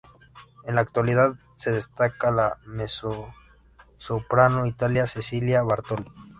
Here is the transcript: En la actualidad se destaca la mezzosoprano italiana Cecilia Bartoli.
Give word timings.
En 0.65 0.73
la 0.73 0.81
actualidad 0.81 1.35
se 1.57 1.69
destaca 1.69 2.31
la 2.31 2.57
mezzosoprano 2.65 4.65
italiana 4.65 5.05
Cecilia 5.05 5.61
Bartoli. 5.61 6.11